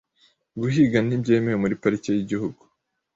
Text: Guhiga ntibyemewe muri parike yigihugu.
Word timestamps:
Guhiga 0.59 0.97
ntibyemewe 1.05 1.57
muri 1.63 1.79
parike 1.81 2.09
yigihugu. 2.15 2.61